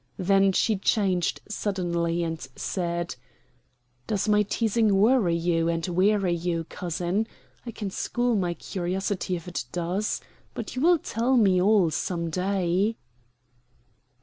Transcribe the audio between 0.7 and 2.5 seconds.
changed suddenly, and